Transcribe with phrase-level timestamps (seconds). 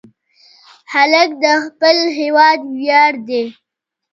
[0.93, 3.43] هلک د خپل هېواد ویاړ دی.